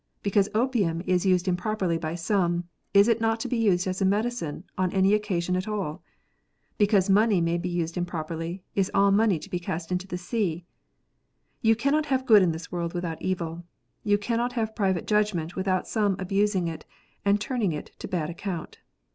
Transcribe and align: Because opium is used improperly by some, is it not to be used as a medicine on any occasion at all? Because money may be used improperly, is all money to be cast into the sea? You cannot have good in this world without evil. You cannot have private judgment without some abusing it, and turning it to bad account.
Because 0.23 0.49
opium 0.55 1.03
is 1.05 1.27
used 1.27 1.47
improperly 1.47 1.99
by 1.99 2.15
some, 2.15 2.63
is 2.91 3.07
it 3.07 3.21
not 3.21 3.39
to 3.41 3.47
be 3.47 3.55
used 3.55 3.85
as 3.85 4.01
a 4.01 4.03
medicine 4.05 4.63
on 4.75 4.91
any 4.93 5.13
occasion 5.13 5.55
at 5.55 5.67
all? 5.67 6.01
Because 6.79 7.07
money 7.07 7.39
may 7.39 7.55
be 7.59 7.69
used 7.69 7.95
improperly, 7.97 8.63
is 8.73 8.89
all 8.95 9.11
money 9.11 9.37
to 9.37 9.47
be 9.47 9.59
cast 9.59 9.91
into 9.91 10.07
the 10.07 10.17
sea? 10.17 10.65
You 11.61 11.75
cannot 11.75 12.07
have 12.07 12.25
good 12.25 12.41
in 12.41 12.51
this 12.51 12.71
world 12.71 12.95
without 12.95 13.21
evil. 13.21 13.63
You 14.03 14.17
cannot 14.17 14.53
have 14.53 14.75
private 14.75 15.05
judgment 15.05 15.55
without 15.55 15.87
some 15.87 16.15
abusing 16.17 16.67
it, 16.67 16.83
and 17.23 17.39
turning 17.39 17.71
it 17.71 17.91
to 17.99 18.07
bad 18.07 18.27
account. 18.31 18.79